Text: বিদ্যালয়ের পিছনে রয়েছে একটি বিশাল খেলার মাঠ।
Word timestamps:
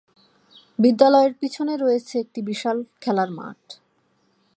বিদ্যালয়ের 0.79 1.33
পিছনে 1.33 1.73
রয়েছে 1.77 2.13
একটি 2.19 2.39
বিশাল 2.41 2.77
খেলার 3.01 3.29
মাঠ। 3.31 3.61